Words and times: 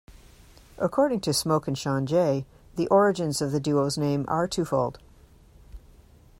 According 0.79 1.19
to 1.21 1.31
Smoke 1.31 1.67
and 1.67 1.77
Shawn 1.77 2.07
Jay, 2.07 2.47
the 2.75 2.87
origins 2.87 3.39
of 3.39 3.51
the 3.51 3.59
duo's 3.59 3.99
name 3.99 4.25
are 4.27 4.47
twofold. 4.47 4.97